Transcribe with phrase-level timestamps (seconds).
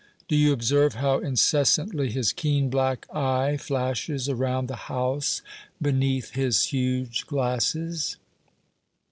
[0.27, 5.43] Do you observe how incessantly his keen black eye flashes around the house,
[5.79, 8.17] beneath his huge glasses?"